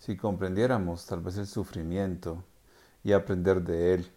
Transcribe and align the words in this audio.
Si 0.00 0.16
comprendiéramos 0.16 1.04
tal 1.04 1.20
vez 1.20 1.36
el 1.36 1.46
sufrimiento 1.46 2.42
y 3.04 3.12
aprender 3.12 3.62
de 3.62 3.94
él, 3.94 4.10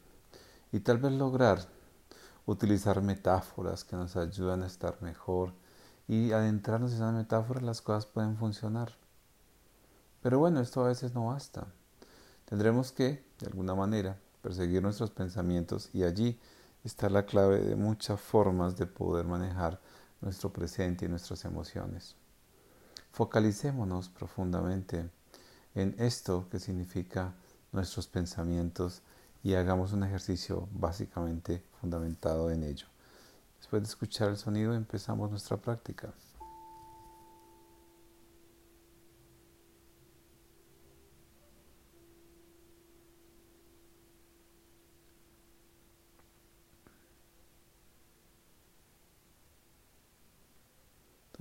y 0.71 0.79
tal 0.79 0.97
vez 0.97 1.11
lograr 1.11 1.59
utilizar 2.45 3.01
metáforas 3.01 3.83
que 3.83 3.97
nos 3.97 4.15
ayudan 4.15 4.63
a 4.63 4.67
estar 4.67 5.01
mejor 5.01 5.53
y 6.07 6.31
adentrarnos 6.31 6.91
en 6.91 6.97
esas 6.97 7.13
metáforas, 7.13 7.63
las 7.63 7.81
cosas 7.81 8.05
pueden 8.05 8.37
funcionar. 8.37 8.93
Pero 10.21 10.39
bueno, 10.39 10.61
esto 10.61 10.85
a 10.85 10.87
veces 10.87 11.13
no 11.13 11.27
basta. 11.27 11.67
Tendremos 12.45 12.93
que, 12.93 13.25
de 13.39 13.47
alguna 13.47 13.75
manera, 13.75 14.17
perseguir 14.41 14.81
nuestros 14.81 15.11
pensamientos 15.11 15.89
y 15.93 16.03
allí 16.03 16.39
está 16.85 17.09
la 17.09 17.25
clave 17.25 17.59
de 17.59 17.75
muchas 17.75 18.21
formas 18.21 18.77
de 18.77 18.85
poder 18.85 19.25
manejar 19.25 19.81
nuestro 20.21 20.51
presente 20.51 21.05
y 21.05 21.09
nuestras 21.09 21.43
emociones. 21.43 22.15
Focalicémonos 23.11 24.07
profundamente 24.07 25.09
en 25.75 25.95
esto 25.97 26.47
que 26.49 26.59
significa 26.59 27.33
nuestros 27.71 28.07
pensamientos 28.07 29.01
y 29.43 29.55
hagamos 29.55 29.93
un 29.93 30.03
ejercicio 30.03 30.67
básicamente 30.71 31.63
fundamentado 31.81 32.51
en 32.51 32.63
ello. 32.63 32.87
Después 33.57 33.81
de 33.81 33.89
escuchar 33.89 34.29
el 34.29 34.37
sonido 34.37 34.73
empezamos 34.73 35.29
nuestra 35.29 35.57
práctica. 35.57 36.13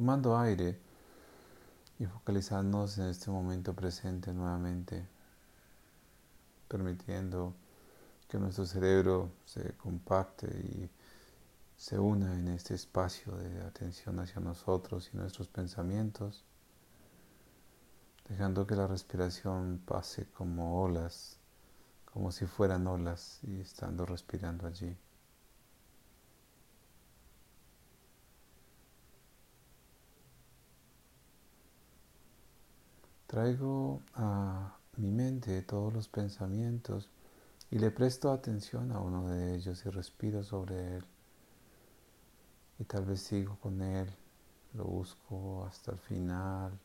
tomando 0.02 0.36
aire 0.36 0.81
y 2.02 2.06
focalizándonos 2.06 2.98
en 2.98 3.06
este 3.06 3.30
momento 3.30 3.74
presente 3.74 4.32
nuevamente, 4.32 5.06
permitiendo 6.66 7.54
que 8.28 8.38
nuestro 8.38 8.66
cerebro 8.66 9.30
se 9.44 9.74
compacte 9.74 10.48
y 10.48 10.90
se 11.76 12.00
una 12.00 12.34
en 12.34 12.48
este 12.48 12.74
espacio 12.74 13.36
de 13.36 13.62
atención 13.62 14.18
hacia 14.18 14.40
nosotros 14.40 15.10
y 15.14 15.16
nuestros 15.16 15.46
pensamientos, 15.46 16.44
dejando 18.28 18.66
que 18.66 18.74
la 18.74 18.88
respiración 18.88 19.80
pase 19.86 20.26
como 20.26 20.82
olas, 20.82 21.38
como 22.12 22.32
si 22.32 22.46
fueran 22.46 22.88
olas 22.88 23.38
y 23.44 23.60
estando 23.60 24.06
respirando 24.06 24.66
allí. 24.66 24.96
Traigo 33.32 34.02
a 34.12 34.76
mi 34.98 35.10
mente 35.10 35.62
todos 35.62 35.90
los 35.90 36.06
pensamientos 36.06 37.08
y 37.70 37.78
le 37.78 37.90
presto 37.90 38.30
atención 38.30 38.92
a 38.92 39.00
uno 39.00 39.26
de 39.26 39.54
ellos 39.54 39.86
y 39.86 39.88
respiro 39.88 40.44
sobre 40.44 40.96
él. 40.96 41.04
Y 42.78 42.84
tal 42.84 43.06
vez 43.06 43.22
sigo 43.22 43.56
con 43.56 43.80
él, 43.80 44.06
lo 44.74 44.84
busco 44.84 45.64
hasta 45.64 45.92
el 45.92 45.98
final, 45.98 46.78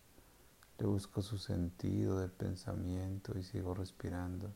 le 0.78 0.86
busco 0.86 1.22
su 1.22 1.38
sentido 1.38 2.18
de 2.18 2.30
pensamiento 2.30 3.38
y 3.38 3.44
sigo 3.44 3.74
respirando. 3.74 4.50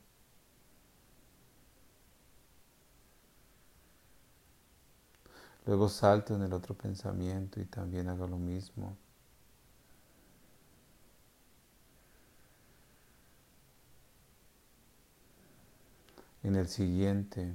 Luego 5.65 5.89
salto 5.89 6.35
en 6.35 6.43
el 6.43 6.53
otro 6.53 6.73
pensamiento 6.73 7.59
y 7.59 7.65
también 7.65 8.07
hago 8.07 8.27
lo 8.27 8.37
mismo. 8.37 8.95
En 16.43 16.55
el 16.55 16.67
siguiente 16.67 17.53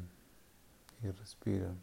y 1.03 1.11
respira. 1.11 1.75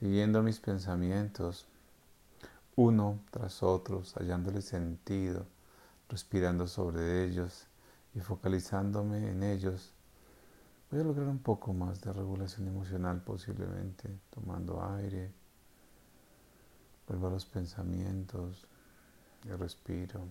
Siguiendo 0.00 0.42
mis 0.42 0.58
pensamientos, 0.58 1.66
uno 2.74 3.20
tras 3.30 3.62
otro, 3.62 4.02
hallándole 4.16 4.62
sentido, 4.62 5.44
respirando 6.08 6.66
sobre 6.66 7.24
ellos 7.24 7.66
y 8.14 8.20
focalizándome 8.20 9.28
en 9.28 9.42
ellos, 9.42 9.92
voy 10.90 11.00
a 11.00 11.04
lograr 11.04 11.28
un 11.28 11.40
poco 11.40 11.74
más 11.74 12.00
de 12.00 12.14
regulación 12.14 12.66
emocional 12.66 13.20
posiblemente, 13.20 14.08
tomando 14.30 14.82
aire, 14.96 15.30
vuelvo 17.06 17.26
a 17.26 17.30
los 17.32 17.44
pensamientos 17.44 18.66
y 19.44 19.50
respiro. 19.50 20.22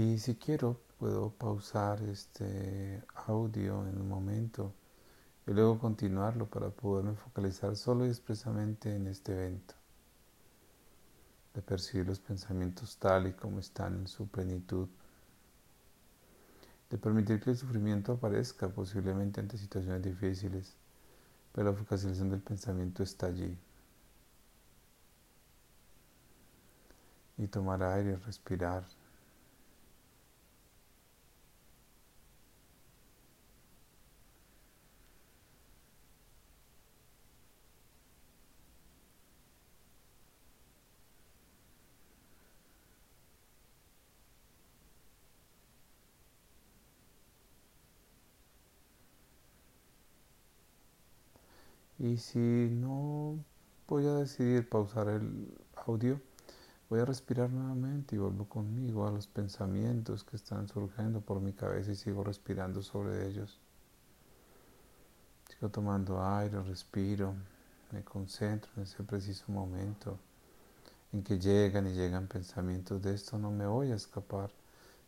Y 0.00 0.18
si 0.18 0.36
quiero, 0.36 0.80
puedo 0.98 1.28
pausar 1.28 2.00
este 2.04 3.04
audio 3.26 3.86
en 3.86 4.00
un 4.00 4.08
momento 4.08 4.72
y 5.46 5.50
luego 5.50 5.78
continuarlo 5.78 6.46
para 6.46 6.70
poderme 6.70 7.14
focalizar 7.16 7.76
solo 7.76 8.06
y 8.06 8.08
expresamente 8.08 8.96
en 8.96 9.08
este 9.08 9.32
evento, 9.32 9.74
de 11.52 11.60
percibir 11.60 12.06
los 12.06 12.18
pensamientos 12.18 12.96
tal 12.96 13.26
y 13.26 13.34
como 13.34 13.60
están 13.60 13.98
en 13.98 14.08
su 14.08 14.26
plenitud, 14.26 14.88
de 16.88 16.96
permitir 16.96 17.38
que 17.38 17.50
el 17.50 17.58
sufrimiento 17.58 18.12
aparezca 18.12 18.70
posiblemente 18.70 19.40
ante 19.40 19.58
situaciones 19.58 20.02
difíciles, 20.02 20.76
pero 21.52 21.72
la 21.72 21.76
focalización 21.76 22.30
del 22.30 22.40
pensamiento 22.40 23.02
está 23.02 23.26
allí. 23.26 23.54
Y 27.36 27.46
tomar 27.48 27.82
aire, 27.82 28.16
respirar. 28.16 28.99
Y 52.00 52.16
si 52.16 52.38
no 52.38 53.44
voy 53.86 54.06
a 54.06 54.14
decidir 54.14 54.66
pausar 54.66 55.08
el 55.08 55.54
audio, 55.86 56.18
voy 56.88 57.00
a 57.00 57.04
respirar 57.04 57.50
nuevamente 57.50 58.16
y 58.16 58.18
vuelvo 58.18 58.48
conmigo 58.48 59.06
a 59.06 59.10
los 59.10 59.26
pensamientos 59.26 60.24
que 60.24 60.36
están 60.36 60.66
surgiendo 60.66 61.20
por 61.20 61.42
mi 61.42 61.52
cabeza 61.52 61.92
y 61.92 61.96
sigo 61.96 62.24
respirando 62.24 62.80
sobre 62.80 63.28
ellos. 63.28 63.60
Sigo 65.50 65.68
tomando 65.68 66.24
aire, 66.24 66.62
respiro, 66.62 67.34
me 67.92 68.02
concentro 68.02 68.70
en 68.78 68.84
ese 68.84 69.02
preciso 69.02 69.44
momento 69.52 70.18
en 71.12 71.22
que 71.22 71.38
llegan 71.38 71.86
y 71.86 71.92
llegan 71.92 72.28
pensamientos 72.28 73.02
de 73.02 73.14
esto, 73.14 73.36
no 73.36 73.50
me 73.50 73.66
voy 73.66 73.92
a 73.92 73.96
escapar. 73.96 74.50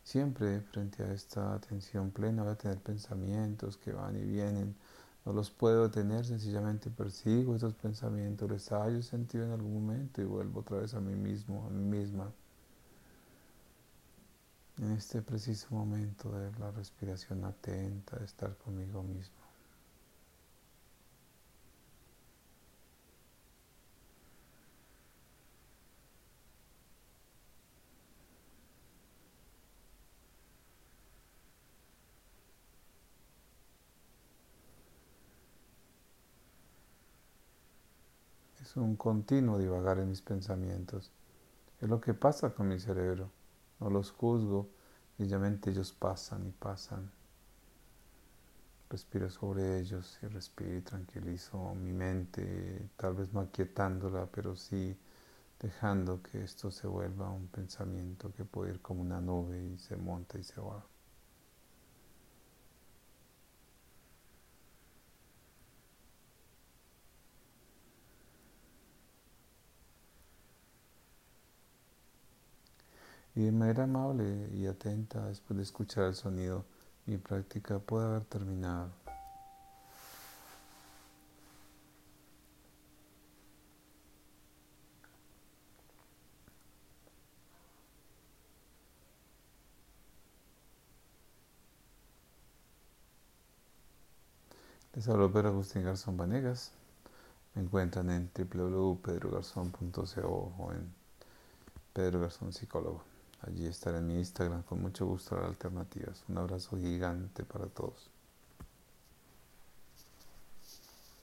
Siempre 0.03 0.61
frente 0.61 1.01
a 1.01 1.11
esta 1.11 1.55
atención 1.55 2.11
plena 2.11 2.43
voy 2.43 2.51
a 2.51 2.55
tener 2.55 2.77
pensamientos 2.77 3.77
que 3.77 3.93
van 3.93 4.15
y 4.15 4.25
vienen 4.25 4.75
no 5.25 5.33
los 5.33 5.49
puedo 5.51 5.83
detener, 5.83 6.25
sencillamente 6.25 6.89
persigo 6.89 7.55
esos 7.55 7.73
pensamientos, 7.73 8.49
les 8.49 8.69
hallo 8.69 9.01
sentido 9.01 9.45
en 9.45 9.51
algún 9.51 9.73
momento 9.73 10.21
y 10.21 10.25
vuelvo 10.25 10.59
otra 10.61 10.79
vez 10.79 10.93
a 10.93 10.99
mí 10.99 11.15
mismo, 11.15 11.65
a 11.65 11.69
mí 11.69 11.83
misma. 11.83 12.31
En 14.79 14.91
este 14.91 15.21
preciso 15.21 15.67
momento 15.71 16.31
de 16.31 16.51
la 16.59 16.71
respiración 16.71 17.45
atenta, 17.45 18.17
de 18.17 18.25
estar 18.25 18.57
conmigo 18.57 19.03
mismo. 19.03 19.42
Es 38.73 38.77
un 38.77 38.95
continuo 38.95 39.59
divagar 39.59 39.99
en 39.99 40.09
mis 40.09 40.23
pensamientos. 40.23 41.11
Es 41.79 41.87
lo 41.87 42.01
que 42.01 42.15
pasa 42.15 42.55
con 42.55 42.69
mi 42.69 42.79
cerebro. 42.79 43.29
No 43.79 43.91
los 43.91 44.09
juzgo, 44.11 44.67
sencillamente 45.15 45.69
ellos 45.69 45.91
pasan 45.91 46.47
y 46.47 46.51
pasan. 46.51 47.11
Respiro 48.89 49.29
sobre 49.29 49.79
ellos 49.79 50.17
y 50.23 50.25
respiro 50.25 50.75
y 50.75 50.81
tranquilizo 50.81 51.75
mi 51.75 51.93
mente, 51.93 52.89
tal 52.97 53.13
vez 53.13 53.31
no 53.31 53.41
aquietándola, 53.41 54.25
pero 54.31 54.55
sí 54.55 54.97
dejando 55.59 56.23
que 56.23 56.43
esto 56.43 56.71
se 56.71 56.87
vuelva 56.87 57.29
un 57.29 57.47
pensamiento 57.49 58.33
que 58.33 58.43
puede 58.43 58.71
ir 58.71 58.81
como 58.81 59.01
una 59.01 59.21
nube 59.21 59.63
y 59.63 59.77
se 59.77 59.97
monta 59.97 60.39
y 60.39 60.43
se 60.43 60.59
va. 60.59 60.83
Y 73.35 73.45
de 73.45 73.51
manera 73.51 73.85
amable 73.85 74.49
y 74.53 74.67
atenta, 74.67 75.25
después 75.27 75.57
de 75.57 75.63
escuchar 75.63 76.03
el 76.05 76.13
sonido, 76.15 76.65
mi 77.05 77.17
práctica 77.17 77.79
puede 77.79 78.05
haber 78.05 78.23
terminado. 78.25 78.91
Les 94.93 95.07
hablo 95.09 95.31
Pedro 95.31 95.49
Agustín 95.49 95.83
Garzón 95.83 96.17
Vanegas. 96.17 96.71
Me 97.55 97.63
encuentran 97.63 98.11
en 98.11 98.29
www.pedrogarzón.co 98.31 100.53
o 100.59 100.71
en 100.71 100.93
Pedro 101.93 102.19
Garzón 102.21 102.53
Psicólogo. 102.53 103.12
Allí 103.45 103.65
estaré 103.67 103.97
en 103.97 104.07
mi 104.07 104.17
Instagram 104.19 104.63
con 104.63 104.81
mucho 104.81 105.05
gusto 105.05 105.35
las 105.35 105.45
alternativas. 105.45 106.23
Un 106.29 106.37
abrazo 106.37 106.77
gigante 106.77 107.43
para 107.43 107.67
todos. 107.67 108.12